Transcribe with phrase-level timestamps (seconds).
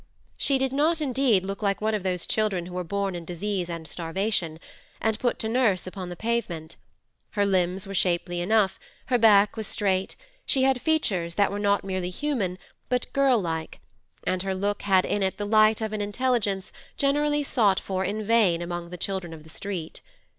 [0.35, 3.69] She did not, indeed, look like one of those children who are born in disease
[3.69, 4.59] and starvation,
[4.99, 6.75] and put to nurse upon the pavement;
[7.33, 8.79] her limbs were shapely enough,
[9.13, 12.57] her back was straight, she had features that were not merely human,
[12.89, 13.79] but girl like,
[14.23, 18.23] and her look had in it the light of an intelligence generally sought for in
[18.23, 20.01] vain among the children of the street.